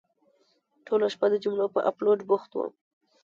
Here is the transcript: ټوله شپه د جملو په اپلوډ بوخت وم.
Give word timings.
ټوله 0.85 1.07
شپه 1.13 1.27
د 1.31 1.35
جملو 1.43 1.65
په 1.75 1.79
اپلوډ 1.89 2.19
بوخت 2.29 2.51
وم. 2.53 2.71